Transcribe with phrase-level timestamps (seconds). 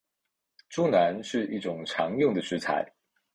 [0.67, 2.83] 猪腩是一种常用的食材。